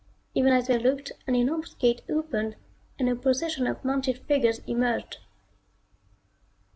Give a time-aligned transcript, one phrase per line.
[0.33, 2.55] Even as they looked an enormous gate opened
[2.97, 5.19] and a procession of mounted figures emerged.